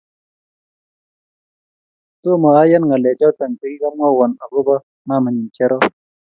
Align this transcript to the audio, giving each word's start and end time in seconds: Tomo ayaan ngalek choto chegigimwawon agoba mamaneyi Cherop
Tomo 2.23 2.49
ayaan 2.61 2.83
ngalek 2.87 3.15
choto 3.19 3.43
chegigimwawon 3.59 4.31
agoba 4.43 4.75
mamaneyi 5.07 5.53
Cherop 5.55 5.83